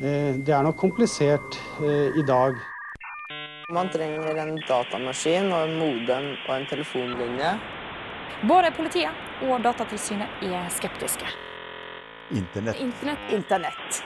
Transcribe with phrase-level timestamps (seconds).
[0.00, 2.54] Eh, Det er nok komplisert eh, i dag.
[3.74, 7.50] Man trenger en datamaskin og en modem og en telefonlinje.
[8.48, 9.10] Både politiet
[9.42, 11.26] og Datatilsynet er skeptiske.
[12.30, 12.78] Internett.
[12.80, 13.98] Internett Internett.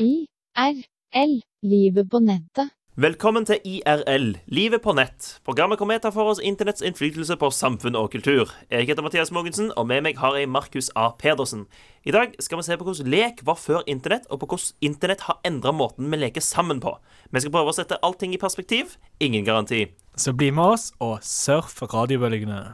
[0.00, 1.34] IRL.
[1.62, 2.72] Livet på nettet.
[2.98, 5.26] Velkommen til IRL, livet på nett.
[5.46, 8.50] Programmet kommer til å tar for oss internetts innflytelse på samfunn og kultur.
[8.74, 11.12] Jeg heter Mathias Mogensen, og med meg har jeg Markus A.
[11.14, 11.68] Pedersen.
[12.02, 15.22] I dag skal vi se på hvordan lek var før internett, og på hvordan internett
[15.28, 16.96] har endra måten vi leker sammen på.
[17.30, 18.98] Vi skal prøve å sette allting i perspektiv.
[19.22, 19.84] Ingen garanti.
[20.18, 22.64] Så bli med oss og surf radiobølgene.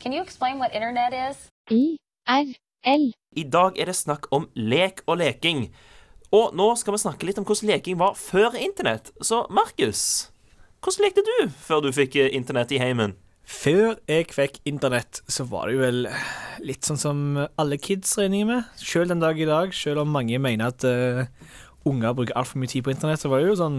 [0.00, 1.50] Can you explain what internet is?
[1.68, 3.10] IRL.
[3.36, 5.68] I dag er det snakk om lek og leking.
[6.34, 9.12] Og nå skal vi snakke litt om hvordan leking var før internett.
[9.22, 10.32] Så Markus,
[10.82, 13.14] hvordan lekte du før du fikk eh, internett i heimen?
[13.44, 16.06] Før jeg fikk internett, så var det jo vel
[16.64, 17.18] litt sånn som
[17.60, 18.70] alle kids regner med.
[18.80, 21.26] Selv den dag i dag, selv om mange mener at uh,
[21.84, 23.78] unger bruker altfor mye tid på internett, så var det jo sånn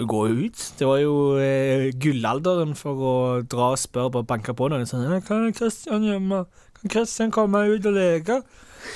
[0.00, 0.64] gå ut.
[0.80, 4.88] Det var jo uh, gullalderen for å dra og spørre, og banke på noen.
[4.88, 6.46] Sånn, 'Kan Kristian hjemme?
[6.80, 8.40] Kan Kristian komme ut og leke?'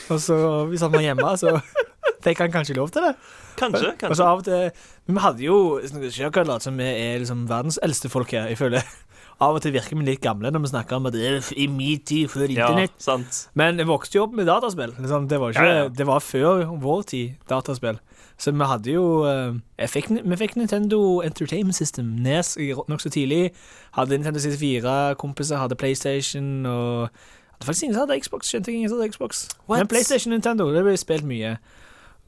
[0.08, 1.58] Og så, hvis han var hjemme, så
[2.24, 3.14] fikk han kanskje lov til det.
[3.60, 3.92] Kanskje.
[3.92, 4.24] Og så kanskje.
[4.26, 4.70] av og til
[5.10, 8.82] vi hadde jo Ikke akkurat som vi er liksom verdens eldste folk her, jeg føler.
[9.40, 11.64] Av og til virker vi litt gamle når vi snakker om at det er i
[11.66, 12.92] min tid før Ja, internett.
[13.00, 13.38] sant.
[13.56, 14.92] Men jeg vokste jo opp med dataspill.
[14.98, 15.28] Liksom.
[15.30, 15.88] Det, var ikke, Ja, ja.
[15.88, 17.96] det var før vår tid, dataspill.
[18.36, 23.50] Så vi hadde jo eh, fikk, Vi fikk Nintendo Entertainment System nes i- nokså tidlig.
[23.96, 28.52] Hadde Nintendo 64, kompiser hadde PlayStation og hadde faktisk ingen som hadde Xbox.
[28.52, 29.46] Skjønte ingen som hadde Xbox.
[29.68, 29.78] What?
[29.78, 31.56] Men PlayStation og Nintendo, det ble spilt mye.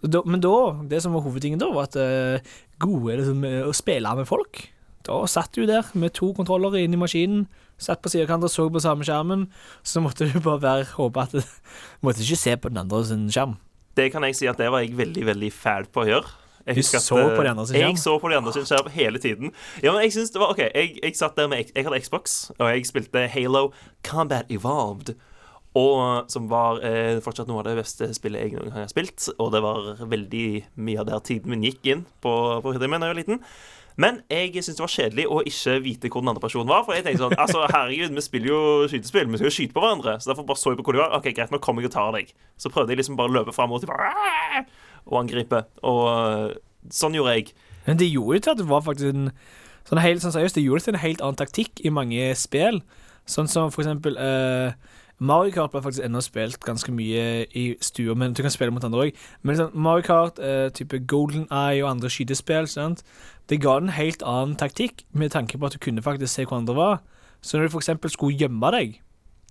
[0.03, 3.75] Da, men da, det som var hovedtingen da, var at uh, gode liksom, eh, å
[3.77, 4.65] spille med folk.
[5.07, 7.47] Da satt du der med to kontroller inn i maskinen,
[7.83, 9.49] satt på siden av hverandre og så på samme skjermen.
[9.87, 11.43] Så måtte du bare være, håpe at Du
[12.07, 13.57] måtte ikke se på den andre sin skjerm.
[13.97, 16.39] Det kan jeg si at det var jeg veldig, veldig fæl på å gjøre.
[16.63, 17.63] Jeg at, så eh, på skjerm?
[17.75, 19.51] Jeg så på de andre sin skjerm hele tiden.
[19.83, 22.51] Ja, men jeg synes det var, ok, jeg, jeg satt der med Jeg hadde Xbox,
[22.59, 23.71] og jeg spilte Halo
[24.07, 25.15] Combat Evolved.
[25.79, 29.31] Og som var eh, fortsatt noe av det beste spillet jeg noen gang har spilt.
[29.39, 30.49] Og det var veldig
[30.85, 33.41] mye av der tiden min gikk inn på, på det da jeg var liten.
[34.01, 36.85] Men jeg syntes det var kjedelig å ikke vite hvor den andre personen var.
[36.87, 39.85] For jeg tenkte sånn, altså herregud, vi spiller jo skytespill, vi skal jo skyte på
[39.85, 40.17] hverandre.
[40.21, 41.17] Så derfor bare så jeg på hvor de var.
[41.19, 42.33] Ok, greit, nå kommer jeg og tar deg.
[42.61, 43.85] Så prøvde jeg liksom bare å løpe fram og
[45.03, 45.65] og angripe.
[45.89, 46.49] Og øh,
[46.95, 47.53] sånn gjorde jeg.
[47.89, 49.31] Men det gjorde jo til at det var faktisk en
[49.89, 52.79] sånn helt, sånn seriøst, det gjorde til en helt annen taktikk i mange spill.
[53.29, 54.75] Sånn som for eksempel eh,
[55.23, 58.83] Mario Kart ble faktisk ennå spilt ganske mye i stua, men du kan spille mot
[58.83, 59.21] andre òg.
[59.47, 63.05] Men sånn, Mario Kart, eh, type Golden Eye og andre skytespill, sant?
[63.51, 66.61] det ga en helt annen taktikk med tanke på at du kunne faktisk se hvor
[66.61, 67.01] andre var.
[67.43, 69.01] Så når du eksempel skulle gjemme deg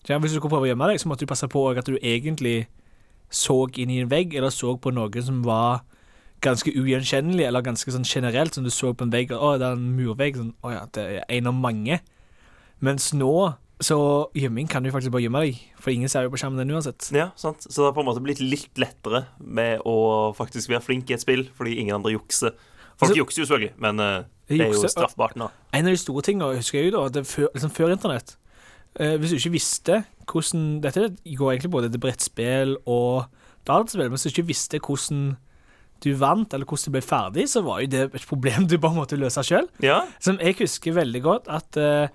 [0.08, 2.68] Hvis du skulle prøve å gjemme deg, så måtte du passe på at du egentlig
[3.30, 5.84] så inn i en vegg, eller så på noe som var
[6.42, 9.68] ganske ugjenkjennelig, eller ganske sånn generelt, som du så på en vegg, og å, det
[9.68, 12.00] er en murvegg, sånn, å ja, det er en av mange.
[12.82, 13.98] Mens nå, så
[14.38, 17.08] gjemming kan du faktisk bare gjemme deg, for ingen ser jo på skjermen den uansett.
[17.16, 17.64] Ja, sant?
[17.66, 19.96] Så det har på en måte blitt litt lettere med å
[20.38, 22.54] faktisk være flink i et spill, fordi ingen andre jukser.
[23.02, 25.50] Folk Altså- jukser jo selvfølgelig, men uh, det er jo straffbart nå.
[25.74, 28.36] En av de store tingene, husker jeg jo da, det før, liksom før internett,
[29.00, 33.26] uh, hvis du ikke visste hvordan, dette går egentlig både til brettspill og
[33.68, 35.24] dataspill, men hvis du ikke visste hvordan
[36.02, 38.96] du vant, eller hvordan du ble ferdig, så var jo det et problem du bare
[38.98, 39.70] måtte løse selv.
[39.86, 42.08] Ja, Som jeg husker veldig godt at eh,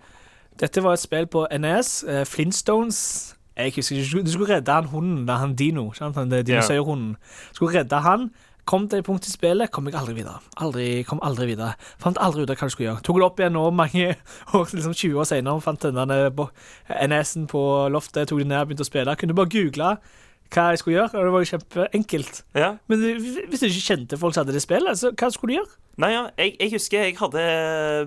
[0.59, 3.35] dette var et spill på NES, Uh, Flintstones.
[3.57, 7.17] Jeg husker ikke, Du skulle redde han hunden, da, han Dino, det dinosaurhunden.
[7.53, 8.31] Skulle redde han.
[8.67, 10.41] Kom til et punkt i spillet, kom jeg aldri videre.
[10.59, 11.75] Aldri, kom aldri videre.
[12.03, 13.03] Fant aldri ut av hva du skulle gjøre.
[13.07, 14.09] Tok det opp igjen nå mange
[14.59, 16.49] år, liksom 20 år senere, fant denne bo-
[16.91, 17.63] NES-en på
[17.95, 19.15] loftet, tok det ned, begynte å spille.
[19.17, 19.93] Kunne bare google
[20.51, 22.43] hva jeg skulle gjøre, og det var jo kjempeenkelt.
[22.59, 22.73] ja.
[22.91, 25.73] Men hvis du ikke kjente folk som hadde det spillet, så hva skulle du gjøre?
[25.97, 27.43] Nei, ja, jeg, jeg husker jeg hadde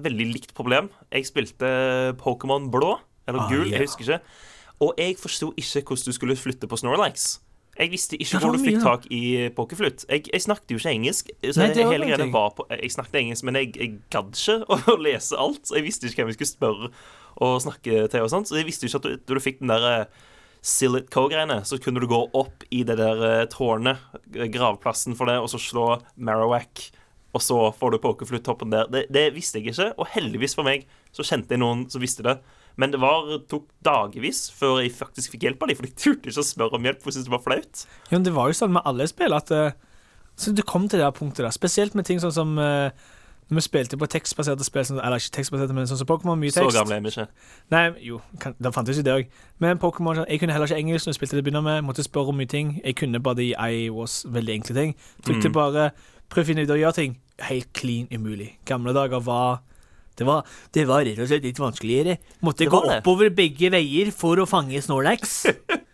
[0.05, 0.91] veldig likt problem.
[1.13, 1.69] Jeg spilte
[2.21, 2.95] Pokémon blå,
[3.27, 3.77] eller Ah, gul, ja.
[3.79, 4.19] jeg husker ikke.
[4.85, 7.39] Og jeg forsto ikke hvordan du skulle flytte på Snorlax.
[7.79, 10.03] Jeg visste ikke hvor du fikk tak i pokerfløyt.
[10.09, 11.29] Jeg, jeg snakket jo ikke engelsk.
[11.47, 14.57] Så Nei, hele greia var på, Jeg snakket engelsk, men jeg, jeg gadd ikke
[14.93, 15.61] å lese alt.
[15.69, 16.91] Så jeg visste ikke hvem jeg skulle spørre
[17.39, 18.25] og snakke til.
[18.25, 20.27] og sånt Så jeg visste ikke at du, du fikk den der eh,
[20.59, 24.01] Sillet Co-greiene, så kunne du gå opp i det der eh, tårnet,
[24.35, 25.85] eh, gravplassen for det, og så slå
[26.19, 26.89] Marowak.
[27.33, 28.87] Og så får du pokerfløyt-toppen der.
[28.89, 32.23] Det, det visste jeg ikke, og heldigvis for meg så kjente jeg noen som visste
[32.25, 32.39] det.
[32.79, 36.31] Men det var, tok dagevis før jeg faktisk fikk hjelp av dem, for jeg turte
[36.31, 37.85] ikke å spørre om hjelp, for jeg synes det var flaut.
[38.09, 39.71] Jo, men det var jo sånn med alle spill at eh,
[40.39, 41.51] så du kom til det her punktet der.
[41.53, 42.89] Spesielt med ting sånn som eh,
[43.49, 46.51] Når vi spilte på tekstbaserte spill, sånn- eller ikke tekstbaserte, men sånn som Pokémon, mye
[46.53, 46.77] Så tekst.
[46.77, 47.25] gamle er vi ikke.
[47.73, 49.27] Nei, jo, kan, da fantes jo det òg.
[49.59, 51.81] Men Pokémon sånn, Jeg kunne heller ikke engelsk når jeg spilte det begynner å begynne
[51.81, 51.87] med.
[51.89, 52.75] Måtte spørre om mye ting.
[52.85, 54.95] Jeg kunne bare de I was veldig enkle ting.
[55.25, 55.53] Trykte Mm.
[55.57, 55.91] bare
[56.29, 57.17] prøv å finne ut å gjøre ting.
[57.49, 58.53] Helt clean umulig.
[58.67, 59.61] Gamle dager var
[60.19, 62.17] det var, det var rett og slett litt vanskeligere.
[62.43, 65.45] Måtte gå oppover begge veier for å fange Snorlax.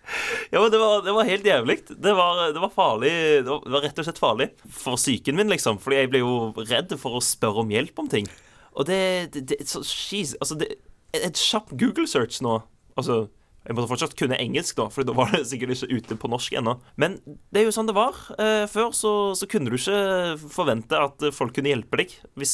[0.53, 1.75] Ja, men det var, det var helt jævlig.
[1.89, 3.09] Det var, det var farlig.
[3.41, 5.79] Det var, det var rett og slett farlig for psyken min, liksom.
[5.81, 8.29] Fordi jeg ble jo redd for å spørre om hjelp om ting.
[8.77, 8.99] Og det,
[9.33, 10.75] det, det så, jeez, altså det,
[11.15, 12.57] Et kjapp Google search nå
[12.99, 13.25] Altså,
[13.65, 16.53] jeg måtte fortsatt kunne engelsk, da, for da var det sikkert ikke ute på norsk
[16.59, 16.75] ennå.
[17.01, 18.17] Men det er jo sånn det var.
[18.37, 22.13] Eh, før så, så kunne du ikke forvente at folk kunne hjelpe deg.
[22.37, 22.53] Hvis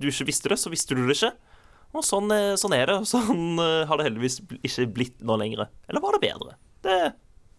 [0.00, 1.34] du ikke visste det, så visste du det ikke.
[1.96, 2.96] Og sånn, eh, sånn er det.
[3.02, 5.68] og Sånn eh, har det heldigvis ikke blitt nå lenger.
[5.88, 6.56] Eller var det bedre?
[6.86, 6.96] Det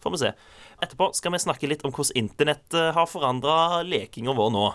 [0.01, 0.33] får vi se.
[0.81, 4.65] Etterpå skal vi snakke litt om hvordan internett har forandra lekinga vår nå.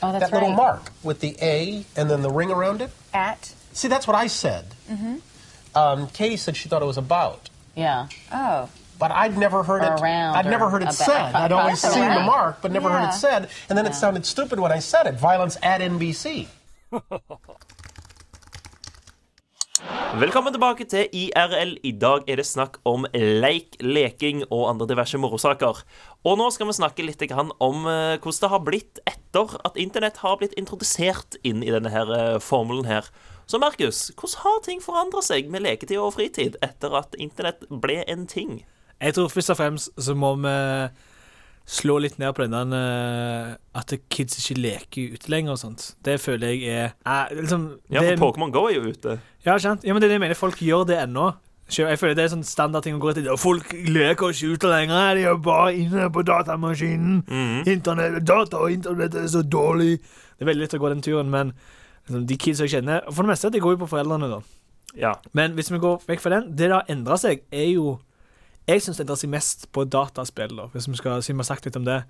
[0.00, 0.56] Oh, that's That little right.
[0.56, 2.90] mark with the A and then the ring around it.
[3.12, 3.52] At.
[3.72, 4.64] See, that's what I said.
[5.74, 7.48] Um, Katie said she thought it was about.
[7.74, 8.08] Yeah.
[8.32, 8.68] Oh.
[8.98, 10.00] But I'd never heard Or it.
[10.00, 11.34] around I'd never heard it said.
[11.34, 12.14] I'd always seen around.
[12.14, 13.08] the mark, but never heard Yeah.
[13.08, 13.48] it said.
[13.68, 15.14] And then it sounded stupid when I said it.
[15.14, 16.46] Violence at NBC.
[20.12, 21.72] Velkommen tilbake til IRL.
[21.82, 25.80] I dag er det snakk om leik, leking og andre diverse morosaker.
[26.22, 30.20] Og nå skal vi snakke litt om eh, hvordan det har blitt etter at internett
[30.22, 33.08] har blitt introdusert inn i denne her eh, formelen her.
[33.46, 38.02] Så Markus, hvordan har ting forandra seg med leketid og fritid etter at internett ble
[38.08, 38.62] en ting?
[39.02, 40.54] Jeg tror først og fremst så må vi
[41.72, 45.84] slå litt ned på den eh, at kids ikke leker ute lenger og sånt.
[46.04, 49.18] Det føler jeg er eh, liksom, Ja, for Pokémon Go er jo ute.
[49.46, 49.84] Ja, sant?
[49.86, 50.38] Ja, men det er det jeg mener.
[50.38, 51.32] Folk gjør det ennå.
[51.72, 53.28] Jeg føler det er sånn standardting å gå etter.
[53.40, 55.14] Folk leker ikke ute lenger.
[55.16, 57.22] De er bare inne på datamaskinen.
[57.26, 57.62] Mhm.
[57.72, 60.00] Internett, data og internett er så dårlig.
[60.02, 61.54] Det er veldig lett å gå den turen, men
[62.08, 64.40] de kids jeg kjenner For det meste, det går jo på foreldrene, da.
[64.98, 65.14] Ja.
[65.32, 68.00] Men hvis vi går vekk fra den Det det har endra seg, er jo
[68.68, 71.44] Jeg syns det endrer seg mest på dataspill, da, hvis vi skal si vi har
[71.48, 72.02] sagt litt om det.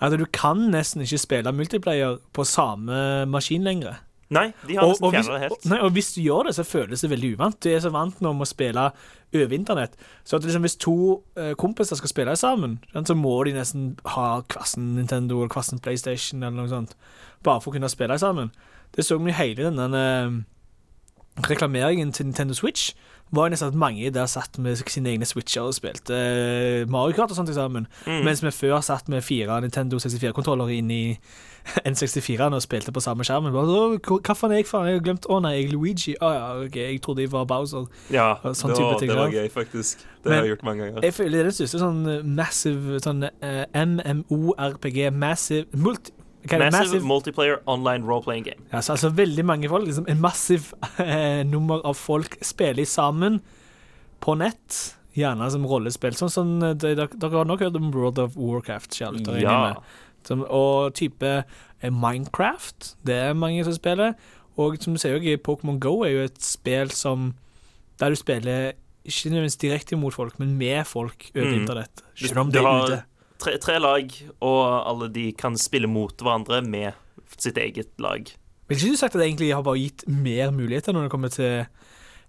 [0.00, 3.98] At du kan nesten ikke spille multiplayer på samme maskin lenger.
[4.30, 5.52] Nei, de har nesten fjerna det helt.
[5.52, 7.58] og- nei, og hvis du gjør det, så føles det veldig uvant.
[7.60, 8.92] Du er så vant nå med å spille
[9.34, 9.96] over internett.
[10.24, 14.42] Så at liksom, hvis to eh, kompiser skal spille sammen, så må de nesten ha
[14.42, 16.94] kvassen Nintendo eller kvassen PlayStation eller noe sånt,
[17.42, 18.52] bare for å kunne spille sammen.
[18.96, 20.40] Det så vi hele denne eh,
[21.50, 22.90] reklameringen til Nintendo Switch.
[23.32, 27.30] Var nesten at mange der satt med sine egne switcher og spilte eh, Mario Kart
[27.30, 27.86] og sånt sammen.
[28.06, 28.24] Mm.
[28.26, 31.02] Mens vi før satt med fire Nintendo 64-kontroller inn i
[31.86, 33.54] N64-en og spilte på samme skjermen.
[33.54, 34.88] Bare, hva- faen er jeg faen?
[34.90, 36.16] Jeg har glemt Å nei, jeg er Luigi.
[36.18, 37.86] Å ja, ok, jeg trodde jeg var Bowser.
[38.10, 40.02] Ja, sånn det, var, det var gøy, faktisk.
[40.24, 41.06] Det Men- har jeg gjort mange ganger.
[41.06, 46.16] Jeg føler det er den største sånn eh, massive sånn uh, MMO-RPG, massive multi,
[46.48, 46.70] hva massive.
[46.72, 48.62] Massive, multiplayer online role-playing game.
[48.72, 53.40] Ja, så altså veldig mange folk, liksom en massiv eh, nummer av folk spiller sammen
[54.20, 54.96] på nett.
[55.16, 56.14] Gjerne som rollespill.
[56.16, 58.94] Sånn som eh, dere, dere har nok hørt om World of Warcraft?
[58.96, 59.74] Kjell, er Ja.
[60.24, 62.94] Som, og type eh, Minecraft.
[63.04, 64.14] Det er mange som spiller.
[64.60, 67.34] Og som du sier, også, Pokémon Go er jo et spill som
[68.00, 68.72] Der du spiller
[69.04, 71.60] ikke nødvendigvis direkte mot folk, men med folk over Mm.
[71.62, 72.02] internett.
[72.16, 72.98] Selv om det er ute.
[73.40, 74.10] Tre, tre lag,
[74.44, 76.92] og alle de kan spille mot hverandre med
[77.40, 78.26] sitt eget lag.
[78.68, 81.32] Vil ikke du sagt at det egentlig har bare gitt mer muligheter når det kommer
[81.32, 81.64] til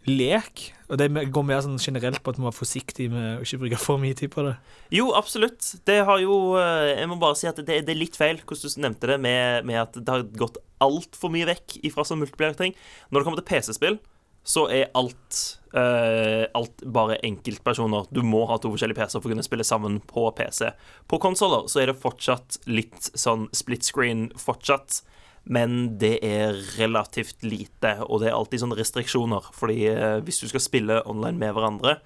[0.09, 0.71] lek?
[0.89, 3.81] Og det går mer sånn generelt på at man være forsiktig med å ikke bruke
[3.81, 4.55] for mye tid på det.
[4.95, 5.67] Jo, absolutt.
[5.87, 8.73] Det har jo eh, Jeg må bare si at det, det er litt feil hvordan
[8.73, 12.73] du nevnte det, med, med at det har gått altfor mye vekk ifra sånn multiplayer-ting.
[13.11, 13.99] Når det kommer til PC-spill,
[14.43, 15.39] så er alt
[15.75, 18.09] uh, Alt bare enkeltpersoner.
[18.11, 20.71] Du må ha to forskjellige PC-er for å kunne spille sammen på PC.
[21.07, 25.01] På konsoller så er det fortsatt litt sånn split screen fortsatt.
[25.43, 29.51] Men det er relativt lite, og det er alltid sånne restriksjoner.
[29.57, 31.99] Fordi uh, hvis du skal spille online med hverandre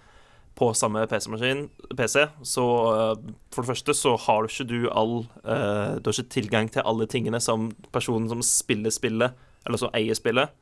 [0.55, 1.65] på samme PC-maskin,
[1.99, 3.15] PC, så uh,
[3.51, 7.07] for det første så har du ikke du all Du har ikke tilgang til alle
[7.11, 10.53] tingene som personen som spiller spillet, eller som eier spillet,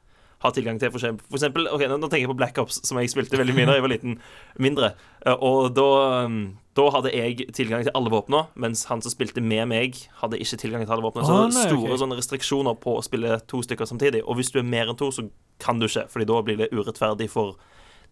[0.43, 0.91] har tilgang til.
[0.91, 3.39] For eksempel, for eksempel ok, nå, nå tenker jeg på Black Ops, som jeg spilte
[3.39, 4.17] veldig mye da jeg var liten.
[4.61, 4.93] Mindre.
[5.25, 5.87] Eh, og da,
[6.27, 6.39] um,
[6.77, 10.59] da hadde jeg tilgang til alle våpna, mens han som spilte med meg, hadde ikke
[10.65, 11.25] tilgang til alle våpna.
[11.27, 12.01] Så det nei, store okay.
[12.03, 14.23] sånne restriksjoner på å spille to stykker samtidig.
[14.27, 15.27] Og hvis du er mer enn to, så
[15.63, 17.55] kan du ikke, Fordi da blir det urettferdig for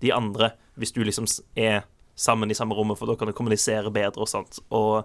[0.01, 1.27] de andre hvis du liksom
[1.59, 1.83] er
[2.17, 4.59] sammen i samme rommet, for da kan du kommunisere bedre og sånt.
[4.69, 5.03] Og,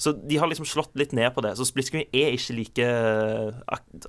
[0.00, 1.56] så de har liksom slått litt ned på det.
[1.58, 4.08] Så split screen er ikke like eh,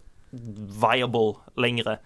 [0.81, 1.97] viable lenger.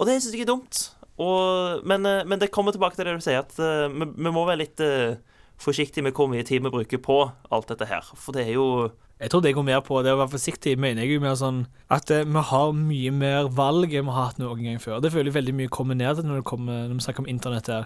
[0.00, 0.86] Og det syns jeg er dumt.
[1.20, 4.32] Og, men, eh, men det kommer tilbake til det du sier, at uh, vi, vi
[4.32, 5.18] må være litt uh,
[5.60, 7.20] forsiktige med hvor mye tid vi bruker på
[7.52, 8.06] alt dette her.
[8.16, 8.90] For det er jo
[9.20, 11.66] Jeg tror det går mer på det å være forsiktig, mener jeg jo mer sånn
[11.92, 15.02] at uh, vi har mye mer valg enn vi har hatt noen gang før.
[15.04, 17.30] Det føler jeg veldig mye kommer ned til når, det kommer, når vi snakker om
[17.34, 17.84] internett her,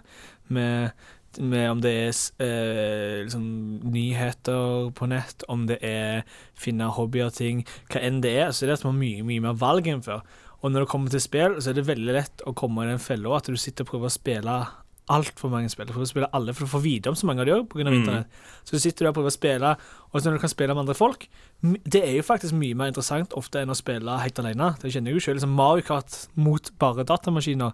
[0.54, 0.94] med,
[1.40, 3.44] med om det er eh, liksom,
[3.90, 6.22] nyheter på nett, om det er
[6.54, 9.46] finne hobbyer og ting, hva enn det er, så er det vi har mye, mye
[9.48, 10.22] mer valg enn før.
[10.64, 13.02] Og når det kommer til spill, så er det veldig lett å komme i den
[13.02, 14.56] fella at du sitter og prøver å spille
[15.12, 15.84] altfor mange spill.
[15.84, 17.66] Du prøver å spille alle, for du får vite om så mange av de òg
[17.68, 17.84] pga.
[17.84, 17.96] Mm.
[17.98, 18.38] internett.
[18.64, 19.72] Så du sitter der og prøver å spille,
[20.08, 21.26] og så når du kan spille med andre folk
[21.60, 24.74] Det er jo faktisk mye mer interessant ofte enn å spille helt alene.
[24.80, 25.38] Det kjenner jeg jo selv.
[25.38, 27.72] Liksom Mario Kart mot bare datamaskiner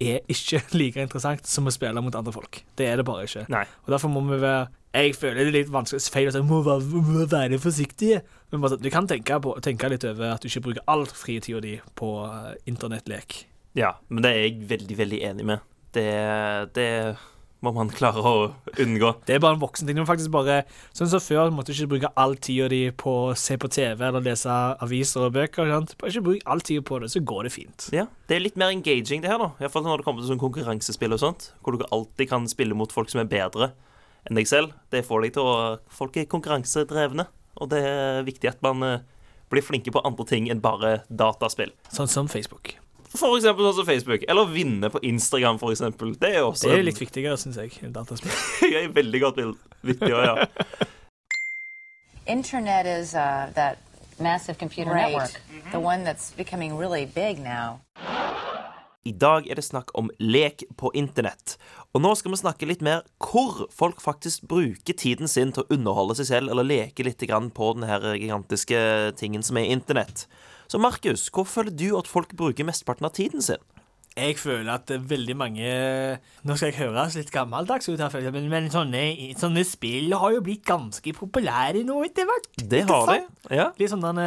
[0.00, 2.62] er ikke like interessant som å spille mot andre folk.
[2.78, 3.46] Det er det bare ikke.
[3.52, 3.64] Nei.
[3.86, 6.62] Og derfor må vi være Jeg føler det er litt vanskelig feil å si må
[6.66, 8.24] være, må være forsiktige.
[8.50, 11.04] Men bare, sånn, du kan tenke, på, tenke litt over at du ikke bruker all
[11.06, 13.44] fritida di på eh, internettlek.
[13.78, 15.68] Ja, men det er jeg veldig, veldig enig med.
[15.94, 16.08] Det,
[16.74, 16.88] det
[17.60, 18.32] må man klare å
[18.80, 19.10] unngå.
[19.28, 19.98] Det er bare en voksen ting.
[19.98, 20.62] Du må faktisk bare,
[20.96, 24.06] sånn som Før måtte du ikke bruke all tida di på å se på TV
[24.08, 25.68] eller lese aviser og bøker.
[25.68, 25.92] Sant?
[26.00, 27.88] Bare ikke bruk all tida på det, så går det fint.
[27.94, 29.50] Ja, Det er litt mer engaging, det her, da.
[29.60, 31.50] Iallfall når det kommer til sånn konkurransespill og sånt.
[31.60, 33.72] Hvor du alltid kan spille mot folk som er bedre
[34.28, 34.72] enn deg selv.
[34.92, 35.56] Det får deg til å
[35.92, 37.26] Folk er konkurransedrevne,
[37.60, 39.00] og det er viktig at man eh,
[39.52, 41.72] blir flinke på andre ting enn bare dataspill.
[41.92, 42.74] Sånn som Facebook.
[43.10, 44.24] For eksempel sånn som Facebook.
[44.30, 46.14] Eller vinne på Instagram, for eksempel.
[46.20, 47.74] Det er også Det er litt viktigere, syns jeg.
[47.82, 48.32] i dataspill.
[48.74, 49.40] Jeg er veldig godt
[49.82, 50.48] vittig òg, gjøre.
[52.30, 53.78] Internet is uh, that
[54.20, 55.40] Massive computer right, network.
[55.72, 57.80] the one that's becoming really big now.
[59.04, 61.56] I dag er det snakk om lek på internett.
[61.94, 65.72] Og nå skal vi snakke litt mer hvor folk faktisk bruker tiden sin til å
[65.72, 67.24] underholde seg selv eller leke litt
[67.56, 70.26] på den her gigantiske tingen som er internett.
[70.70, 73.58] Så Markus, hvor føler du at folk bruker mesteparten av tiden sin?
[74.14, 75.66] Jeg føler at veldig mange
[76.42, 79.02] Nå skal jeg høres litt gammeldags ut, her, men, men sånne,
[79.38, 82.48] sånne spill har jo blitt ganske populære nå etter hvert.
[82.58, 83.18] Det har de.
[83.54, 83.68] Ja.
[83.78, 84.20] Litt sånn, den,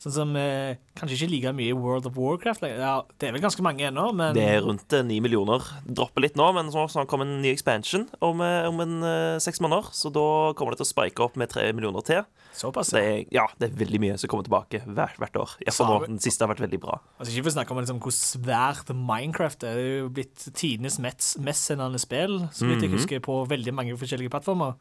[0.00, 2.64] sånn som eh, Kanskje ikke like mye World of Warcraft.
[2.68, 5.64] Ja, det er vel ganske mange ennå, men Det er rundt eh, ni millioner.
[5.84, 9.00] Dropper litt nå, men så snart kommer en ny expansion om, eh, om en
[9.44, 9.92] seks måneder.
[9.96, 12.24] Så da kommer det til å spike opp med tre millioner til.
[12.58, 15.52] Såpass, Det er, ja, det er veldig mye som kommer tilbake hvert, hvert år.
[15.72, 16.96] For nå, Den siste har vært veldig bra.
[17.20, 19.74] Altså Ikke for å snakke om liksom, hvor svært Minecraft er.
[19.78, 22.98] Det er jo blitt tidenes mest- sendende spill, så vidt jeg Mhm.
[22.98, 24.74] husker, på veldig mange forskjellige plattformer.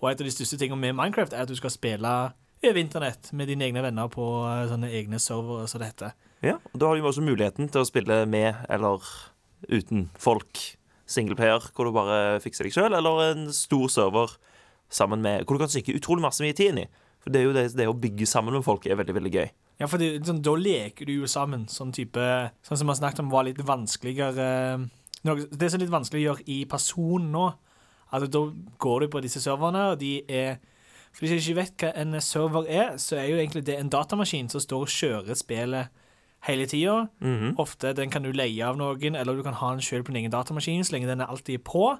[0.00, 2.32] Og et av de største tingene med Minecraft er at du skal spille
[2.64, 6.12] over internett med dine egne venner på eh, sånne egne servere, som det heter.
[6.42, 8.98] Ja, og Da har du også muligheten til å spille med eller
[9.68, 10.76] uten folk.
[11.08, 14.36] Singleplayer, hvor du bare fikser deg sjøl, eller en stor server
[14.90, 16.88] sammen med Hvor du kan synke utrolig masse mye tid inn i.
[17.22, 19.48] For det er jo det, det å bygge sammen med folk er veldig, veldig gøy.
[19.78, 22.22] Ja, for det, sånn, da leker du jo sammen, sånn type
[22.66, 24.48] Sånn som vi har snakket om var litt vanskeligere
[25.26, 27.44] noe, Det som er litt vanskelig å gjøre i person nå,
[28.10, 28.42] at da
[28.80, 30.58] går du på disse serverne, og de er
[31.12, 33.90] For hvis du ikke vet hva en server er, så er jo egentlig det en
[33.90, 35.94] datamaskin som står og kjører spillet
[36.46, 37.08] hele tida.
[37.18, 37.56] Mhm.
[37.58, 40.22] Ofte den kan du leie av noen, eller du kan ha den sjøl på din
[40.22, 41.98] egen datamaskin, så lenge den er alltid på.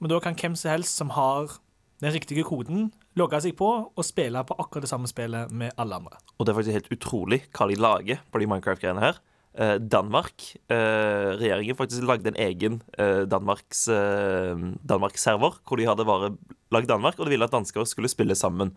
[0.00, 1.58] Men da kan hvem som helst som har
[2.00, 5.98] den riktige koden, logge seg på og spille på akkurat det samme spillet med alle
[6.00, 6.18] andre.
[6.36, 9.20] Og det er faktisk helt utrolig hva de lager på de Minecraft-greiene her.
[9.56, 14.52] Eh, Danmark eh, Regjeringen faktisk lagde en egen eh, Danmarks eh,
[14.84, 16.34] Danmark-server, hvor de hadde bare
[16.74, 18.74] lagd Danmark, og de ville at dansker skulle spille sammen.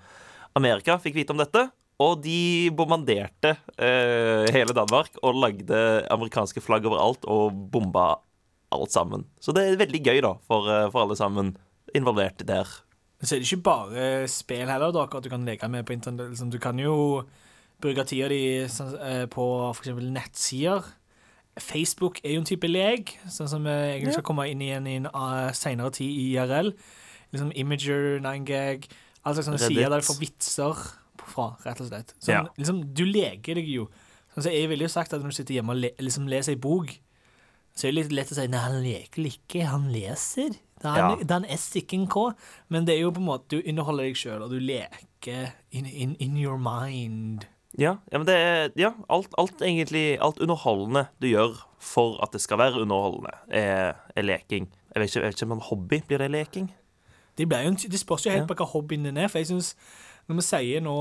[0.56, 1.68] Amerika fikk vite om dette,
[2.00, 8.14] og de bombarderte eh, hele Danmark og lagde amerikanske flagg overalt og bomba
[8.72, 9.26] alt sammen.
[9.44, 11.58] Så det er veldig gøy, da, for, eh, for alle sammen
[11.98, 12.70] involvert der.
[13.20, 15.94] Men så er det ikke bare spill heller, da, at du kan leke med på
[15.96, 16.32] internett.
[16.32, 17.24] Liksom, du kan jo
[17.84, 19.92] bruke tida di sånn, eh, på f.eks.
[20.16, 20.88] nettsider.
[21.60, 24.96] Facebook er jo en type lek, sånn som vi egentlig skal komme inn igjen i
[25.02, 26.72] en senere seinere tid i IRL.
[27.34, 28.88] Liksom Imager, 9gag,
[29.26, 30.80] all slags sånne sider der du får vitser
[31.30, 32.14] fra, rett og slett.
[32.18, 32.46] Sånn, Ja.
[32.58, 33.90] liksom, du leker deg jo.
[34.34, 36.54] Sånn, så jeg ville jo sagt at når du sitter hjemme og le liksom leser
[36.56, 36.96] ei bok,
[37.76, 40.56] så er det litt lett å si Nei, han leker ikke, han leser.
[40.80, 42.26] Det er en, det er en S, ikke en K.
[42.72, 45.86] Men det er jo på en måte du underholder deg sjøl, og du leker in,
[45.86, 47.48] in, in your mind.
[47.78, 52.34] Ja, ja men det er ja, alt, alt egentlig Alt underholdende du gjør for at
[52.34, 54.68] det skal være underholdende, er, er leking.
[54.96, 56.72] Jeg vet, ikke, jeg vet ikke om en hobby blir det leking.
[57.38, 58.48] Det, jo det spørs jo helt Ja.
[58.48, 59.28] på hva hobbyen din er.
[59.28, 59.76] For jeg synes,
[60.28, 60.98] når vi sier nå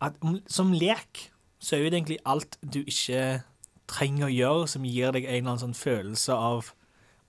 [0.00, 0.16] at
[0.48, 3.42] som lek, så er jo det egentlig alt du ikke
[3.90, 6.72] trenger å gjøre, som gir deg en eller annen sånn følelse av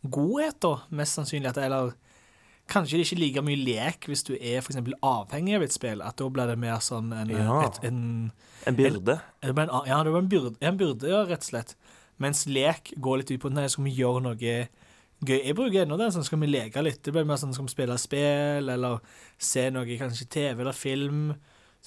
[0.10, 1.50] godhet, da, mest sannsynlig.
[1.51, 1.93] At, eller
[2.72, 5.74] kanskje det ikke er like mye lek hvis du er for eksempel avhengig av et
[5.75, 6.01] spill.
[6.05, 7.62] At da blir det mer sånn en, Ja.
[7.67, 8.31] et, en
[8.65, 9.20] En byrde.
[9.43, 9.55] En,
[9.88, 11.75] ja, det blir en byrde, en byrde, ja, rett og slett.
[12.22, 14.67] Mens lek går litt ut på Nei, skal vi gjøre noe gøy?
[15.27, 16.08] Jeg bruker ennå det.
[16.15, 17.01] Sånn skal vi leke litt.
[17.05, 19.00] Det blir mer sånn skal vi spille spill, eller
[19.38, 21.36] se noe, kanskje TV eller film.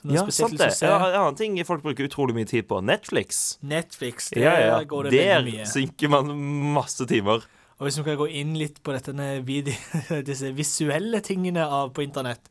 [0.05, 0.69] Er Ja, sant det.
[0.83, 2.81] Ja, en annen ting folk bruker utrolig mye tid på.
[2.83, 3.59] Netflix.
[3.63, 4.85] Netflix, der Ja, ja.
[4.85, 6.35] går det Der synker man
[6.75, 7.43] masse timer.
[7.79, 9.49] Og hvis vi kan gå inn litt på dette med
[10.29, 12.47] disse visuelle tingene av, på internett,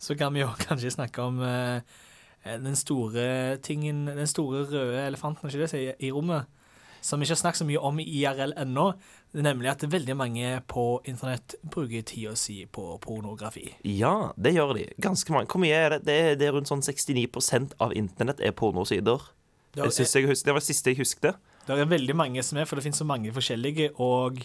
[0.00, 1.82] så kan vi jo kanskje snakke om eh,
[2.46, 6.46] den store tingen, den store røde elefanten, ikke det, i rommet,
[7.02, 8.86] som vi ikke har snakket så mye om i IRL ennå,
[9.32, 13.70] nemlig at veldig mange på internett bruker tida si på pornografi.
[13.88, 14.86] Ja, det gjør de.
[15.00, 15.48] Ganske mange.
[15.48, 16.00] Hvor mye er det?
[16.08, 19.22] Det er, det er rundt sånn 69% av internett er pornosider.
[19.74, 21.38] Det jeg, hus- det var det siste jeg husket.
[21.66, 24.40] Det er veldig mange som er, for det finnes så mange forskjellige, og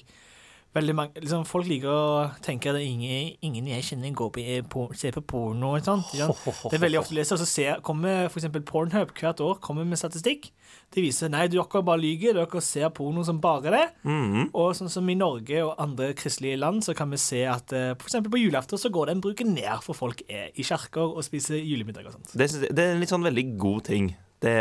[0.76, 2.08] mange, liksom, folk liker å
[2.44, 4.44] tenke at ingen, ingen jeg kjenner går på,
[4.74, 6.10] på, ser på porno sant?
[6.12, 10.00] Det er veldig ofte lest, og så ser, kommer eksempel Pornhub hvert år kommer med
[10.02, 10.50] statistikk.
[10.92, 13.86] De viser nei, dere bare lyver, dere ser porno som bare det.
[14.04, 14.50] Mhm.
[14.52, 18.02] Og sånn som i Norge og andre kristelige land, så kan vi se at f.eks.
[18.02, 21.24] for eksempel på julaften så går den bruken ned, for folk er i kirker og
[21.24, 22.36] spiser julemiddag og sånt.
[22.36, 24.12] det, det er en litt sånn veldig god ting.
[24.44, 24.56] Det,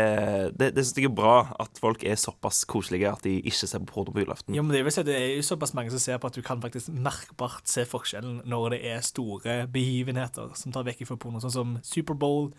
[0.55, 3.83] det, det syns jeg er bra at folk er såpass koselige at de ikke ser
[3.83, 4.55] på porno på julaften.
[4.55, 6.41] Jo, men det vil si det er jo såpass mange som ser på at du
[6.45, 11.43] kan faktisk merkbart se forskjellen når det er store begivenheter som tar vekk fra porno,
[11.43, 12.49] sånn som Superbowl,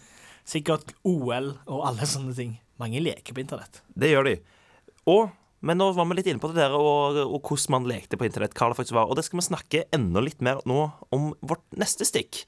[0.47, 2.55] sikkert OL og alle sånne ting.
[2.81, 3.81] Mange leker på internett.
[3.97, 4.39] Det gjør de.
[5.09, 5.33] Og
[5.67, 8.27] men nå var vi litt inne på det der og, og hvordan man lekte på
[8.29, 8.55] internett.
[8.55, 11.65] hva det faktisk var, Og det skal vi snakke enda litt mer nå om vårt
[11.81, 12.45] neste stikk.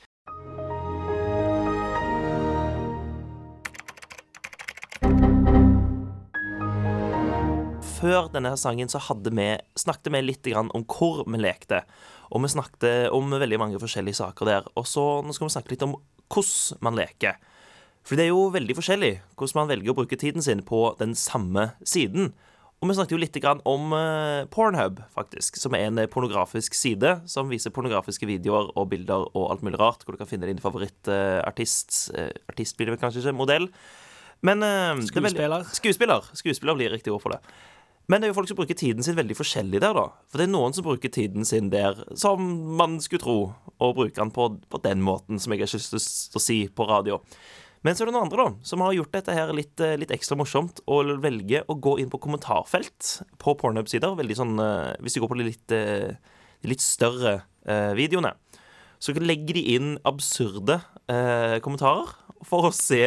[7.99, 11.83] Før denne sangen så hadde vi, snakket vi litt grann om hvor vi lekte.
[12.31, 14.67] Og vi snakket om veldig mange forskjellige saker der.
[14.79, 15.97] Og så nå skal vi snakke litt om
[16.31, 17.39] hvordan man leker.
[18.07, 21.17] For det er jo veldig forskjellig hvordan man velger å bruke tiden sin på den
[21.19, 22.31] samme siden.
[22.79, 27.17] Og vi snakket jo litt grann om eh, Pornhub, faktisk, som er en pornografisk side
[27.27, 30.63] som viser pornografiske videoer og bilder og alt mulig rart, hvor du kan finne din
[30.63, 31.97] favorittartist.
[32.15, 33.67] Uh, artist blir det vel kanskje ikke, modell.
[34.47, 35.11] Men skuespiller.
[35.11, 35.75] det er veldig- Skuespiller.
[35.75, 36.31] Skuespiller.
[36.39, 37.43] Skuespiller blir riktig ord for det.
[38.09, 40.07] Men det er jo folk som bruker tiden sin veldig forskjellig der, da.
[40.31, 42.45] For det er noen som bruker tiden sin der som
[42.79, 43.39] man skulle tro,
[43.79, 46.87] og bruker den på, på den måten, som jeg har lyst til å si på
[46.89, 47.21] radio.
[47.85, 50.15] Men så er det noen andre da, som har gjort dette her litt, eh, litt
[50.15, 54.17] ekstra morsomt, og velger å gå inn på kommentarfelt på Pornhub-sider.
[54.19, 56.17] Veldig sånn, eh, Hvis de går på de litt, eh,
[56.65, 58.33] litt større videoene,
[58.99, 62.11] så legger de inn absurde eh, kommentarer
[62.47, 63.01] for å se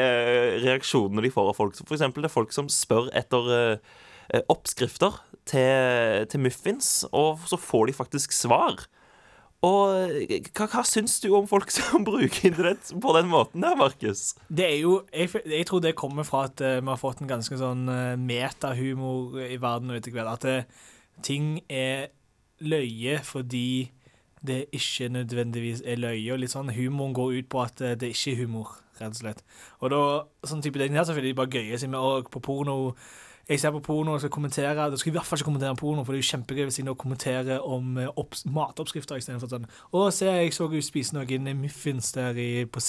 [0.64, 1.76] reaksjonene de får av folk.
[1.82, 3.92] For eksempel det er folk som spør etter eh,
[4.52, 8.86] oppskrifter til, til muffins, og så får de faktisk svar.
[9.62, 13.78] Og eh, hva, hva syns du om folk som bruker internett på den måten der,
[13.78, 14.32] Markus?
[14.50, 17.30] Det er jo, jeg, jeg tror det kommer fra at eh, vi har fått en
[17.30, 17.86] ganske sånn
[18.24, 20.40] metahumor i verden etter hvert.
[20.40, 20.90] At eh,
[21.26, 22.10] ting er
[22.62, 23.92] løye fordi
[24.42, 26.34] det ikke nødvendigvis er løye.
[26.34, 29.20] Og litt sånn humoren går ut på at eh, det ikke er humor, rett og
[29.22, 29.44] slett.
[29.82, 30.02] Og da,
[30.48, 32.96] sånn type ting her, så føler de bare gøye seg med og på porno.
[33.50, 34.76] Jeg ser på porno og skal kommentere.
[34.92, 36.66] Da skal jeg i hvert fall ikke kommentere om porno, for det er jo kjempegøy
[36.70, 40.82] hvis jeg nå kommenterer om eh, opps- matoppskrifter istedenfor sånn Å, se, jeg så hun
[40.86, 42.80] spise noen muffins der i, på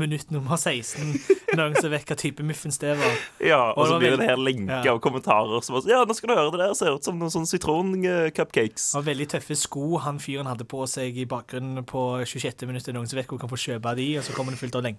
[0.00, 1.14] minutt nummer 16.
[1.58, 3.16] Noen som vet hva type muffins det var.
[3.44, 4.94] Ja, og Og så blir det en her lenke Ja.
[4.94, 6.74] av kommentarer som bare Ja, nå skal du høre det der.
[6.78, 8.90] Ser ut som noen sånn sitron-cupcakes.
[8.98, 12.66] Og veldig tøffe sko han fyren hadde på seg i bakgrunnen på 26.
[12.70, 12.88] minutt.
[12.94, 14.98] Noen som vet hvor kan få kjøpe de, og så kommer det fullt av lenge.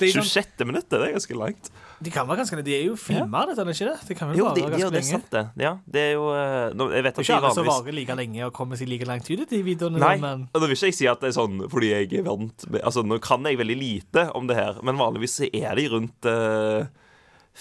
[0.00, 0.66] Det sånn, 26.
[0.68, 1.70] minutt, det er ganske langt.
[2.02, 3.98] de kan være ganske De er jo filma, dette, er det ikke det?
[4.08, 5.42] Det kan vel Jo, ganske jo, det er sant, det.
[5.62, 7.68] Ja, det er jo eh, nå, Jeg vet Det er at de ikke alle som
[7.68, 10.02] varer like lenge og kommer seg like langt ut i de videoene.
[10.02, 12.26] Nei, Men og nå vil ikke jeg si at det er sånn fordi jeg er
[12.26, 15.78] vant med Altså, nå kan jeg veldig lite om det her, men vanligvis så er
[15.78, 16.88] de rundt eh,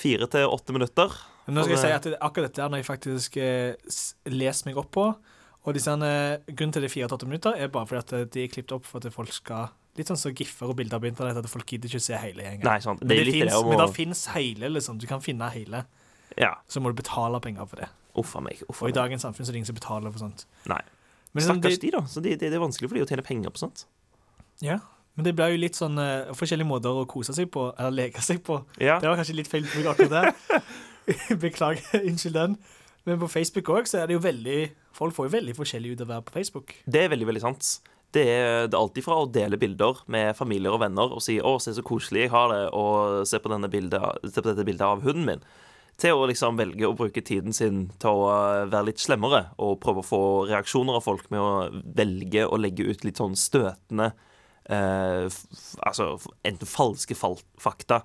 [0.04, 1.20] fire til åtte minutter.
[1.48, 3.94] Men nå skal jeg si eh, at det, akkurat dette har jeg faktisk eh,
[4.32, 5.06] lest meg opp på.
[5.62, 8.34] Og disse, eh, grunnen til det er fire til åtte minutter, er bare fordi at
[8.34, 11.10] de er klippet opp for at folk skal Litt sånn som giffer og bilder på
[11.10, 12.64] internett, at folk gidder ikke se hele gjengen.
[12.64, 13.02] Nei, sant.
[13.02, 14.96] Det Men er det, det fins hele, liksom.
[15.02, 15.82] Du kan finne hele.
[16.40, 16.56] Ja.
[16.72, 17.90] Så må du betale penger for det.
[18.20, 18.64] Uffa meg.
[18.68, 20.46] uffa Og i dagens samfunn så er det ingen som betaler for sånt.
[20.70, 20.82] Nei.
[21.32, 22.02] Men, sånn, Stakkars de, da.
[22.12, 23.86] Så det, det, det er vanskelig for de å tjene penger på sånt.
[24.62, 24.82] ja,
[25.16, 28.24] men det blir jo litt sånn uh, forskjellige måter å kose seg på, eller leke
[28.24, 28.62] seg på.
[28.80, 28.98] Ja.
[29.02, 30.62] Det var kanskje litt feil bruk akkurat der.
[31.44, 32.56] Beklager, unnskyld den.
[33.08, 34.60] Men på Facebook òg så er det jo veldig
[34.94, 36.74] Folk får jo veldig forskjellig ut av å være på Facebook.
[36.84, 37.68] Det er veldig, veldig sant.
[38.12, 41.38] Det er, det er alltid fra å dele bilder med familier og venner og si
[41.40, 44.84] 'Å, se så koselig jeg har det', og se på, bildet, se på dette bildet
[44.84, 45.46] av hunden min,
[46.02, 49.80] til å liksom velge å bruke tiden sin til å uh, være litt slemmere og
[49.84, 54.12] prøve å få reaksjoner av folk med å velge å legge ut litt sånn støtende
[54.70, 55.28] eh,
[55.86, 56.16] Altså
[56.48, 58.02] enten falske fal fakta,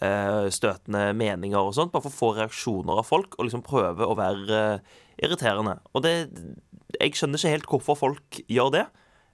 [0.00, 4.06] eh, støtende meninger og sånt, bare for å få reaksjoner av folk, og liksom prøve
[4.06, 4.94] å være eh,
[5.26, 5.78] irriterende.
[5.94, 6.16] Og det
[7.00, 8.86] Jeg skjønner ikke helt hvorfor folk gjør det.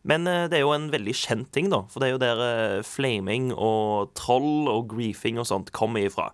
[0.09, 1.85] Men eh, det er jo en veldig kjent ting, da.
[1.92, 6.33] For det er jo der eh, flaming og troll og griefing og sånt kommer ifra.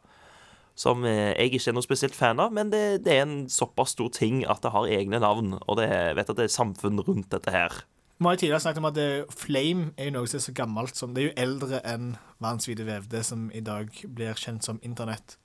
[0.78, 3.96] Som eh, jeg ikke er noe spesielt fan av, men det, det er en såpass
[3.96, 5.56] stor ting at det har egne navn.
[5.66, 7.80] Og det, vet at det er samfunn rundt dette her.
[8.18, 10.96] Vi har tidligere snakket om at det, Flame er jo noe som er så gammelt
[10.98, 15.36] som Det er jo eldre enn verdensvide vevde, som i dag blir kjent som internett.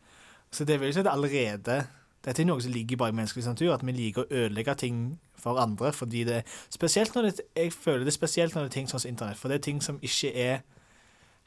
[0.53, 1.83] Så det vil si at det allerede
[2.23, 4.99] Dette er noe som ligger bare i menneskelig natur, at vi liker å ødelegge ting
[5.35, 5.91] for andre.
[5.91, 8.99] fordi det Spesielt når det Jeg føler det er spesielt når det er ting sånn
[8.99, 10.61] som internett, for det er ting som ikke er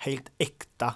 [0.04, 0.90] helt ekte.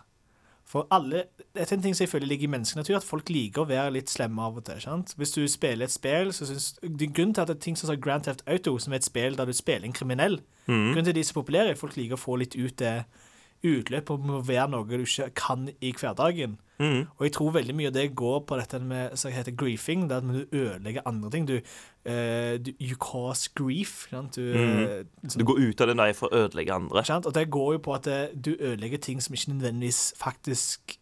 [0.71, 3.65] For alle, det er en ting som jeg føler ligger i menneskenatur, at folk liker
[3.65, 4.79] å være litt slemme av og til.
[4.81, 5.17] sant?
[5.19, 7.79] Hvis du spiller et spill, så syns det er Grunnen til at det er ting
[7.79, 10.39] som Grand Theft Auto, som er et spill der du spiller en kriminell
[10.71, 10.93] Mm.
[10.93, 12.79] Grunnen til at de er så populære, er at folk liker å få litt ut
[12.79, 13.05] det
[13.67, 16.59] utløp og å være noe du ikke kan i hverdagen.
[16.81, 17.01] Mm.
[17.19, 20.21] Og jeg tror veldig mye av det går på dette med som heter griefing, det
[20.23, 21.49] at du ødelegger andre ting.
[21.49, 21.59] Du,
[22.05, 24.09] du You cause grief.
[24.11, 25.07] Du, Mm.
[25.23, 27.05] liksom- Du går ut av det der for å ødelegge andre.
[27.05, 27.27] Sant?
[27.27, 30.97] Og det går jo på at eh, du ødelegger ting som ikke nødvendigvis faktisk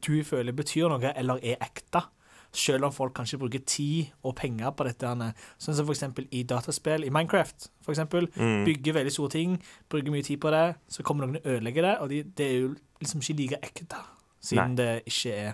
[0.00, 2.04] du føler betyr noe, eller er ekte.
[2.52, 5.34] Selv om folk kanskje bruker tid og penger på dette.
[5.58, 8.28] Sånn som eksempel i dataspill, i Minecraft, for eksempel.
[8.36, 8.64] Mm.
[8.64, 9.56] Bygger veldig store ting,
[9.90, 12.60] bruker mye tid på det, så kommer noen og ødelegger det, og de, det er
[12.60, 13.96] jo liksom ikke like ekte,
[14.40, 15.52] siden det ikke er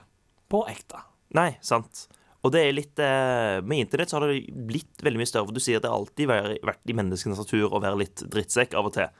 [0.50, 1.00] på ekte.
[1.32, 2.08] Nei, sant.
[2.40, 5.48] Og det er litt eh, Med internett så har det blitt veldig mye større.
[5.48, 8.76] For du sier at det alltid har vært i menneskenes natur å være litt drittsekk
[8.78, 9.10] av og til.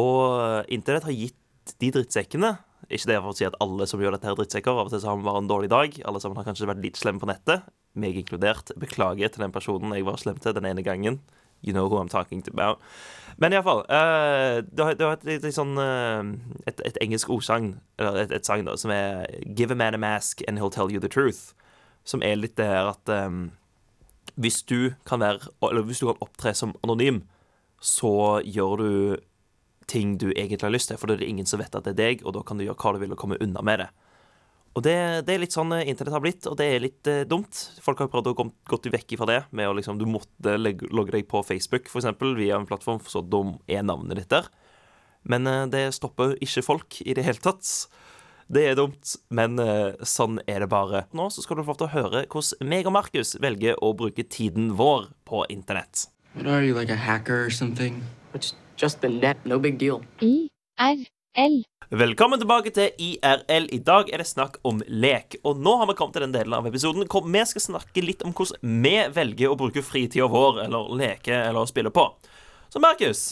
[0.00, 2.52] Og eh, internett har gitt de drittsekkene
[2.86, 4.72] Ikke det for å si at alle som gjør dette, er drittsekker.
[4.72, 5.98] Av og til så har vi bare en dårlig dag.
[6.08, 7.66] Alle sammen har kanskje vært litt slemme på nettet.
[7.96, 8.72] Meg inkludert.
[8.80, 11.20] Beklager til den personen jeg var slem til den ene gangen.
[11.64, 12.80] You know who I'm talking about.
[13.36, 13.84] Men iallfall.
[13.88, 16.32] Uh, Du har, har et, litt sånn eh,
[16.68, 20.00] et, et engelsk ordsagn, eller et, et sagn, da, som er Give a man a
[20.00, 21.54] mask and he'll tell you the truth.
[22.06, 23.48] Som er litt det her at um,
[24.36, 27.24] hvis du være hvis du kan opptre som anonym,
[27.82, 28.90] så gjør du
[29.90, 31.94] ting du egentlig har lyst til, for da er det ingen som vet at det
[31.94, 33.88] er deg, og da kan du gjøre hva du vil og komme unna med det.
[34.76, 37.22] Og det, det er litt sånn eh, internett har blitt, og det er litt eh,
[37.28, 37.62] dumt.
[37.80, 40.90] Folk har prøvd å gå gått vekk fra det med å liksom Du måtte legge,
[40.92, 43.40] logge deg på Facebook, eksempel, via en plattform, for så da
[43.72, 44.50] er navnet ditt der.
[45.24, 47.70] Men eh, det stopper ikke folk i det hele tatt.
[48.46, 51.00] Det er dumt, men eh, sånn er det bare.
[51.18, 53.90] Nå så skal du få lov til å høre hvordan meg og Markus velger å
[53.98, 56.06] bruke tiden vår på internett.
[56.36, 58.04] What are you, like a hacker or something?
[58.38, 60.04] It's just the net, no big deal.
[60.22, 61.64] IRL.
[61.90, 63.66] Velkommen tilbake til IRL.
[63.74, 65.40] I dag er det snakk om lek.
[65.42, 68.22] Og nå har vi kommet til den delen av episoden hvor vi skal snakke litt
[68.22, 72.06] om hvordan vi velger å bruke fritida vår, eller leke eller spille på.
[72.70, 73.26] Så Markus,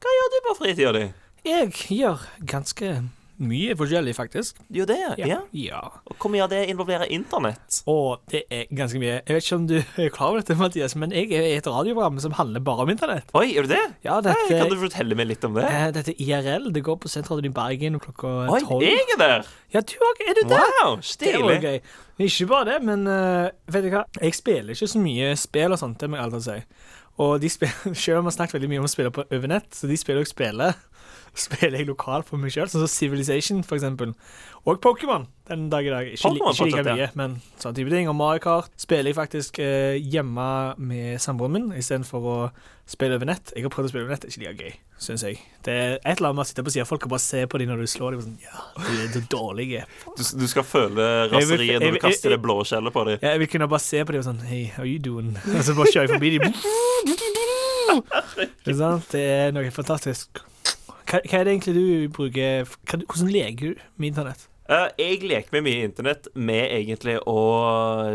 [0.00, 1.06] hva gjør du på fritida di?
[1.44, 2.96] Jeg gjør ganske
[3.38, 4.56] mye forskjellig, faktisk.
[4.74, 5.38] Jo, det, ja.
[5.54, 5.80] ja.
[6.10, 7.80] Og hvor mye av det involverer internett?
[7.90, 9.20] Og det er ganske mye.
[9.22, 11.68] Jeg vet ikke om du er klar over dette, Mathias, men jeg er i et
[11.70, 13.30] radioprogram som handler bare om internett.
[13.38, 13.82] Oi, er du det?
[14.06, 15.64] Ja, Hei, dette, kan du fortelle meg litt om det?
[15.70, 16.68] eh, dette er IRL.
[16.74, 18.84] Det går på Sentralen i Bergen klokka Oi, tolv.
[18.86, 19.48] jeg er der!
[19.74, 20.22] Ja, du òg.
[20.28, 20.68] Er du der?
[20.82, 21.58] Wow, Det stilig.
[21.62, 21.80] gøy.
[22.26, 24.02] Ikke bare det, men uh, vet du hva?
[24.18, 26.56] Jeg spiller ikke så mye spill og sånt, det må jeg aldri si.
[27.22, 29.50] Og de spiller, selv om vi har snakket veldig mye om å spille på over
[29.50, 30.74] nett, så de spiller også spiller,
[31.40, 34.14] spiller jeg lokalt for meg sjøl, sånn som Civilization, for eksempel.
[34.68, 36.08] Og Pokémon den dag i dag.
[36.12, 37.10] Ikke, li- ikke like mye, ja.
[37.16, 38.08] men sånn type ting.
[38.10, 42.34] Og Mario Kart spiller jeg faktisk eh, hjemme med samboeren min istedenfor å
[42.88, 43.52] spille over nett.
[43.56, 44.74] Jeg har prøvd å spille over nett, det er ikke like gøy,
[45.08, 45.38] syns jeg.
[45.64, 47.60] Det er et eller annet med å sitte på sida, folk kan bare se på
[47.62, 48.26] dem når du slår dem.
[48.26, 49.68] Sånn, ja, du er så dårlig.
[50.18, 53.18] Du, du skal føle raseriet når du kaster det blå skjellet på dem.
[53.22, 55.32] Ja, jeg vil kunne bare se på dem og sånn Hei, how you doing?
[55.54, 56.52] Og så bare kjører jeg forbi dem.
[58.68, 60.42] Det er noe fantastisk.
[61.08, 64.46] Hva, hva er det egentlig du bruker hva, Hvordan leker du med internett?
[64.68, 67.38] Uh, jeg leker med mye internett med egentlig å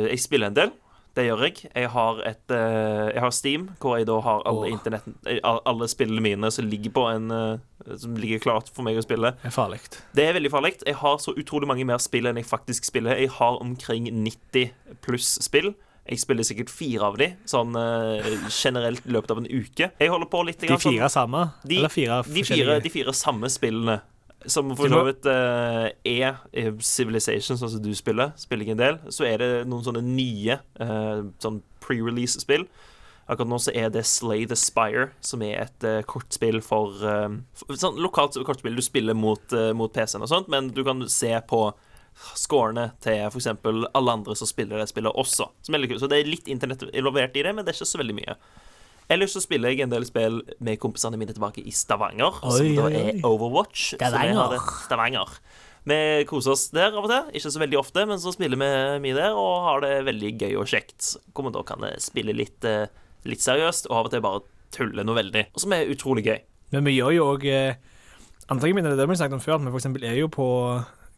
[0.06, 0.74] Jeg spiller en del.
[1.14, 1.68] Det gjør jeg.
[1.70, 4.70] Jeg har, et, uh, jeg har Steam, hvor jeg da har alle,
[5.30, 9.06] eh, alle spillene mine som ligger på en uh, Som ligger klart for meg å
[9.06, 9.34] spille.
[9.42, 9.82] Det er farlig.
[10.14, 10.76] Det er veldig farlig.
[10.86, 13.18] Jeg har så utrolig mange mer spill enn jeg faktisk spiller.
[13.18, 15.74] Jeg har omkring 90 pluss spill.
[16.10, 19.88] Jeg spiller sikkert fire av de, sånn uh, generelt i løpet av en uke.
[20.02, 21.44] Jeg holder på litt De fire sånn- samme?
[21.64, 24.02] de, Eller fire de, fire, de fire samme spillene.
[24.46, 26.42] Som for så vidt uh, er
[26.84, 28.34] Civilization, sånn som du spiller.
[28.36, 28.98] Spiller jeg en del.
[29.16, 32.66] Så er det noen sånne nye uh, sånn pre-release-spill.
[33.32, 37.38] Akkurat nå så er det Slay the Spire, som er et uh, kortspill for eh,
[37.56, 38.76] f- Sånn lokalt kortspill.
[38.76, 41.62] Du spiller mot, mot PC-en og sånt, men du kan se på
[42.38, 43.50] scorene til f.eks.
[43.64, 45.50] alle andre som spiller det spillet også.
[45.66, 45.88] Som er.
[46.00, 48.38] Så det er litt internett involvert i det, men det er ikke så veldig mye.
[49.12, 52.88] Ellers så spiller jeg en del spill med kompisene mine tilbake i Stavanger, som da
[52.88, 53.04] oi, oi.
[53.12, 53.94] er Overwatch.
[53.98, 54.58] Stavanger.
[54.86, 55.38] Stavanger.
[55.84, 55.98] Vi
[56.30, 57.34] koser oss der av og til.
[57.36, 58.72] Ikke så veldig ofte, men så spiller vi
[59.04, 61.18] mye der og har det veldig gøy og kjekt.
[61.36, 62.88] Hvor vi da kan eh, spille litt, eh,
[63.28, 65.50] litt seriøst og av og til bare tulle noe veldig.
[65.52, 66.40] Og som er utrolig gøy.
[66.74, 67.44] Men vi gjør jo òg
[68.50, 70.48] andre ting, det har vi snakket om før, at vi eksempel er jo på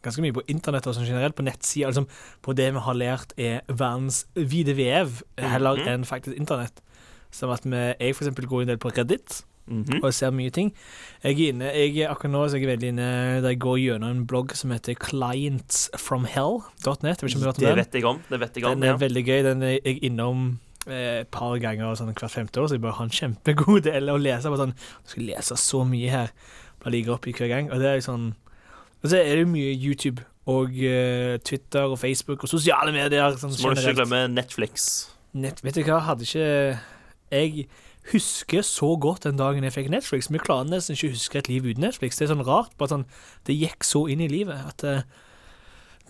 [0.06, 2.08] ganske mye på internett og sånn generelt, på nettsider, liksom
[2.46, 5.88] på det vi har lært er verdens vide vev, heller Mhm.
[5.88, 6.80] enn faktisk internett.
[7.30, 10.00] Som at vi, jeg eksempel går en del på Reddit Mhm.
[10.04, 10.72] og ser mye ting.
[11.24, 14.10] Jeg er inne, jeg akkurat nå så er jeg veldig inne der jeg går gjennom
[14.10, 17.18] en blogg som heter clientsfromhell.net.
[17.20, 18.20] Det vet jeg om.
[18.30, 19.00] Det vet jeg om Den er ja.
[19.00, 19.42] veldig gøy.
[19.42, 22.94] Den er jeg innom eh, et par ganger sånn hvert femte år, så jeg bare
[22.94, 24.46] har en kjempegod del å lese.
[24.52, 26.30] Bare sånn, jeg skal lese så mye her.
[26.82, 27.70] Bare ligger oppi hver gang.
[27.72, 28.28] Og det er jo sånn
[29.06, 33.36] Og så er det jo mye YouTube og uh, Twitter og Facebook og sosiale medier.
[33.38, 34.86] Sånn, Så må du ikke glemme Netflix.
[35.36, 36.46] Net, vet du hva, hadde ikke
[37.30, 37.68] Jeg
[38.10, 40.26] husker så godt den dagen jeg fikk Netflix.
[40.26, 42.18] Vi klarer nesten ikke å huske et liv uten Netflix.
[42.18, 42.74] Det er sånn rart.
[42.80, 43.06] Bare sånn,
[43.46, 45.22] det gikk så inn i livet at uh,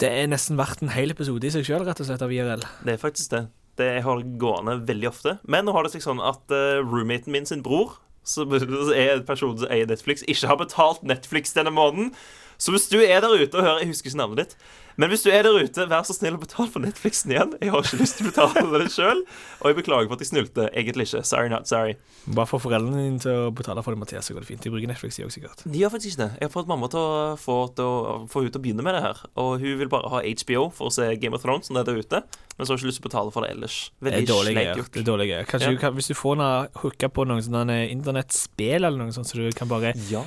[0.01, 2.65] det er nesten verdt en hel episode i seg sjøl, rett og slett, av IRL.
[2.81, 3.43] Det er faktisk det.
[3.77, 5.37] Det har gående veldig ofte.
[5.45, 9.29] Men nå har det seg sånn at uh, roommaten min sin bror, som er en
[9.29, 12.15] person som eier Netflix, ikke har betalt Netflix denne måneden.
[12.59, 14.57] Så hvis du er der ute og hører Jeg husker ikke navnet ditt.
[14.97, 17.53] Men hvis du er der ute, vær så snill å betale for Netflixen igjen.
[17.61, 19.21] Jeg har ikke lyst til å betale for det sjøl.
[19.61, 20.69] Og jeg beklager for at jeg snulte.
[20.73, 21.21] Egentlig ikke.
[21.29, 21.97] Sorry, not sorry.
[22.27, 24.65] Bare få foreldrene dine til å betale for det, Mathias, så går det fint.
[24.65, 25.63] De bruker Netflix, de òg, sikkert.
[25.69, 26.31] De gjør faktisk ikke det.
[26.41, 29.05] Jeg har fått mamma til å få, til å få til å begynne med det
[29.05, 29.21] her.
[29.37, 31.93] Og hun vil bare ha HBO for å se Game of Thrones når det er
[31.93, 32.23] der ute.
[32.57, 33.75] Men så har hun ikke lyst til å betale for det ellers.
[34.01, 34.93] Det er Veldig dårlig gjort.
[34.95, 35.41] Det er dårlig gøy.
[35.51, 35.73] Kanskje Ja.
[35.77, 39.37] du kan, hvis du får henne hooka på noen sånne internettspill eller noe sånt, så
[39.37, 40.23] du kan bare Ja.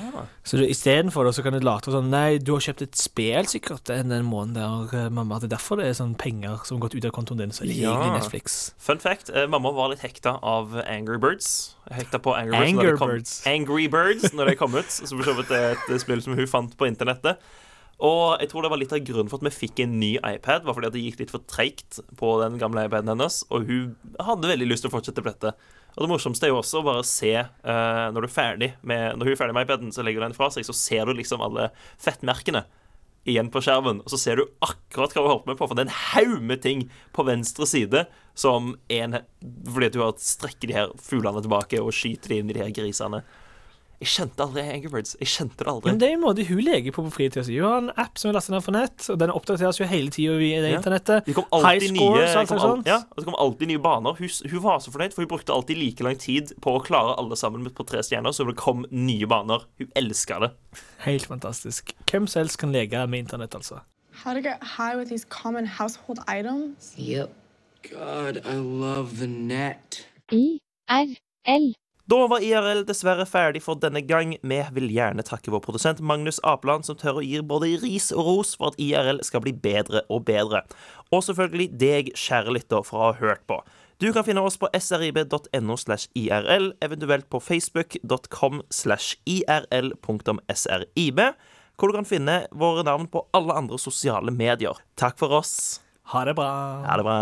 [0.45, 3.83] Så istedenfor det, så kan du late sånn Nei, du har kjøpt et spill sikkert
[3.89, 5.39] den måneden der, mamma, mamma.
[5.39, 7.53] Det er derfor det er sånn penger som har gått ut av kontoen din.
[7.55, 7.93] Så er det Ja.
[7.93, 8.73] egentlig Netflix.
[8.77, 11.75] Fun fact, eh, mamma var litt hekta av Angry Birds.
[11.91, 13.47] Hekta på Angry Birds, det kom, Birds.
[13.47, 14.91] Angry Birds når det kom ut.
[14.91, 17.37] Som for så vidt er et spill som hun fant på internettet.
[17.99, 20.63] Og jeg tror det var litt av grunnen for at vi fikk en ny iPad,
[20.63, 23.97] var fordi at det gikk litt for treigt på den gamle iPaden hennes, og hun
[24.23, 25.51] hadde veldig lyst til å fortsette på dette.
[25.97, 29.17] Og det morsomste er jo også å bare se uh, når, du er ferdig med,
[29.17, 31.17] når hun er ferdig med iPaden, så legger hun den fra seg, så ser du
[31.17, 32.63] liksom alle fettmerkene
[33.29, 35.85] igjen på skjermen, og så ser du akkurat hva du holdt med på, for det
[35.85, 38.05] er en haug med ting på venstre side
[38.39, 39.19] som en
[39.67, 42.63] Fordi at du har strekket de her fuglene tilbake og skyter de inn i de
[42.63, 43.23] her grisene.
[43.99, 45.15] Jeg skjønte aldri Angry Birds.
[45.19, 45.89] Jeg skjønte det aldri.
[45.91, 47.57] Men det er en måte hun leker på på fritida si.
[47.59, 50.09] Hun har en app som er lastet ned fra nett, og den oppdateres jo hele
[50.15, 50.77] tida via det Ja.
[50.79, 51.25] internettet.
[51.25, 52.87] Det kom High alltid nye, scores, alt kom sånt.
[52.87, 54.13] ja, og det kom alltid nye baner.
[54.15, 57.17] Hun, hun var så fornøyd, for hun brukte alltid like lang tid på å klare
[57.19, 59.65] alle sammen på tre stjerner, så det kom nye baner.
[59.79, 60.51] Hun elska det.
[61.03, 61.91] Helt fantastisk.
[62.09, 63.81] Hvem som helst kan leke med internett, altså.
[64.23, 66.93] How to get high with these common household items?
[66.97, 67.29] Yep.
[67.91, 70.05] God, I love the net.
[70.31, 71.73] IRL.
[72.09, 74.31] Da var IRL dessverre ferdig for denne gang.
[74.41, 78.25] Vi vil gjerne takke vår produsent Magnus Apeland, som tør å gi både ris og
[78.25, 80.63] ros for at IRL skal bli bedre og bedre.
[81.13, 83.59] Og selvfølgelig deg, kjære lytter, for å ha hørt på.
[84.01, 91.21] Du kan finne oss på srib.no slash IRL, eventuelt på facebook.com slash IRL.srib,
[91.77, 94.81] hvor du kan finne våre navn på alle andre sosiale medier.
[94.97, 95.83] Takk for oss.
[96.15, 96.49] Ha det bra.
[96.89, 97.21] Ha det bra.